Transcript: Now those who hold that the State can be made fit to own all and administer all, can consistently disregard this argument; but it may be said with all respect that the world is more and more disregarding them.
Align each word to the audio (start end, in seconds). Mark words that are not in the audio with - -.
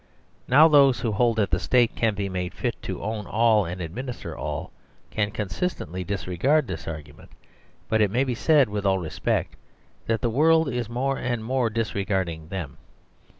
Now 0.47 0.67
those 0.67 1.01
who 1.01 1.11
hold 1.11 1.35
that 1.37 1.51
the 1.51 1.59
State 1.59 1.93
can 1.95 2.15
be 2.15 2.27
made 2.27 2.55
fit 2.55 2.75
to 2.81 3.03
own 3.03 3.27
all 3.27 3.65
and 3.65 3.79
administer 3.79 4.35
all, 4.35 4.71
can 5.11 5.29
consistently 5.29 6.03
disregard 6.03 6.65
this 6.67 6.87
argument; 6.87 7.29
but 7.87 8.01
it 8.01 8.09
may 8.09 8.23
be 8.23 8.33
said 8.33 8.67
with 8.67 8.83
all 8.83 8.97
respect 8.97 9.57
that 10.07 10.21
the 10.21 10.29
world 10.31 10.67
is 10.67 10.89
more 10.89 11.19
and 11.19 11.43
more 11.45 11.69
disregarding 11.69 12.47
them. 12.47 12.77